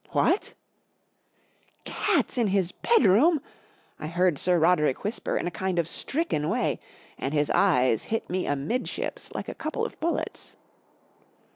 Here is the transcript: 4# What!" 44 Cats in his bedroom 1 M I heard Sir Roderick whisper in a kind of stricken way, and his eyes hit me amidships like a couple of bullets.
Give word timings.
4# 0.05 0.13
What!" 0.15 0.43
44 1.85 1.85
Cats 1.85 2.37
in 2.39 2.47
his 2.47 2.71
bedroom 2.71 3.33
1 3.35 3.37
M 3.37 3.41
I 3.99 4.07
heard 4.07 4.39
Sir 4.39 4.57
Roderick 4.57 5.03
whisper 5.03 5.37
in 5.37 5.45
a 5.45 5.51
kind 5.51 5.77
of 5.77 5.87
stricken 5.87 6.49
way, 6.49 6.79
and 7.19 7.35
his 7.35 7.51
eyes 7.51 8.05
hit 8.05 8.27
me 8.27 8.47
amidships 8.47 9.31
like 9.35 9.47
a 9.47 9.53
couple 9.53 9.85
of 9.85 9.99
bullets. 9.99 10.55